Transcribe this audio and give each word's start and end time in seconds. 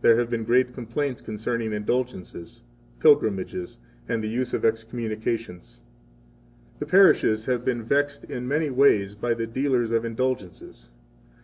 2 0.00 0.02
There 0.02 0.18
have 0.20 0.30
been 0.30 0.44
great 0.44 0.72
complaints 0.72 1.20
concerning 1.20 1.72
indulgences, 1.72 2.62
pilgrimages, 3.00 3.78
and 4.08 4.22
the 4.22 4.28
abuse 4.28 4.54
of 4.54 4.64
excommunications. 4.64 5.80
The 6.78 6.86
parishes 6.86 7.46
have 7.46 7.64
been 7.64 7.82
vexed 7.82 8.22
in 8.22 8.46
many 8.46 8.70
ways 8.70 9.16
by 9.16 9.34
the 9.34 9.48
dealers 9.48 9.90
in 9.90 10.06
indulgences. 10.06 10.90